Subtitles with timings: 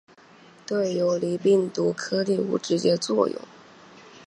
[0.65, 3.39] 对游离病毒颗粒无直接作用。